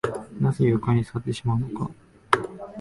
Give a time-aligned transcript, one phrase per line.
[0.41, 1.91] なぜ床に座ってしまうのか